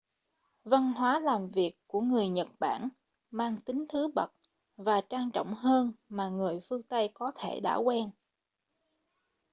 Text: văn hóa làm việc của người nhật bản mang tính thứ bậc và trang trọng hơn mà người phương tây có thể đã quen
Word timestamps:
văn 0.63 0.93
hóa 0.93 1.19
làm 1.19 1.49
việc 1.51 1.75
của 1.87 2.01
người 2.01 2.27
nhật 2.29 2.47
bản 2.59 2.89
mang 3.31 3.61
tính 3.65 3.85
thứ 3.89 4.11
bậc 4.15 4.33
và 4.77 5.01
trang 5.09 5.31
trọng 5.31 5.53
hơn 5.53 5.93
mà 6.09 6.29
người 6.29 6.59
phương 6.69 6.81
tây 6.83 7.09
có 7.13 7.31
thể 7.35 7.59
đã 7.59 7.75
quen 7.75 8.11